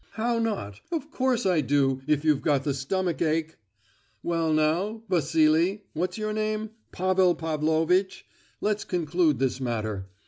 [0.13, 3.57] "How not; of course I do, if you've got the stomach ache!
[4.23, 8.25] Well now, Vassili—what's your name—Pavel Pavlovitch,
[8.61, 10.07] let's conclude this matter.